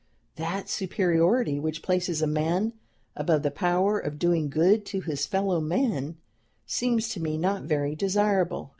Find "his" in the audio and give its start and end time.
5.01-5.27